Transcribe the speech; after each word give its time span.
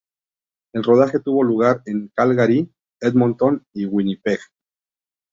El 0.73 0.83
rodaje 0.83 1.19
tuvo 1.19 1.43
lugar 1.43 1.83
en 1.85 2.07
Calgary, 2.15 2.67
Edmonton 3.01 3.63
y 3.71 3.85
Winnipeg. 3.85 4.39